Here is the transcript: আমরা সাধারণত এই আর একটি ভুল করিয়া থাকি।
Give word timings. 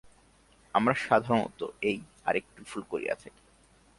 আমরা 0.73 0.93
সাধারণত 1.07 1.59
এই 1.81 1.97
আর 2.25 2.35
একটি 2.35 2.59
ভুল 2.67 2.81
করিয়া 2.83 3.15
থাকি। 3.15 3.43